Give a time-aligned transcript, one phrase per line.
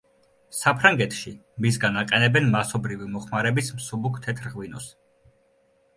[0.59, 1.33] საფრანგეთში
[1.65, 4.93] მისგან აყენებენ მასობრივი მოხმარების მსუბუქ თეთრ ღვინოს.